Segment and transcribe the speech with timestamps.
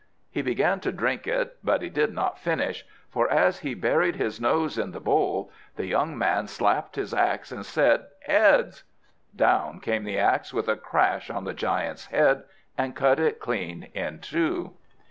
[0.31, 4.41] He began to drink it, but he did not finish; for as he buried his
[4.41, 8.83] nose in the bowl, the young man slapped his axe, and said "Heads!"
[9.35, 12.45] Down came the axe with a crash on the giant's head,
[12.75, 14.73] and cut it clean in two!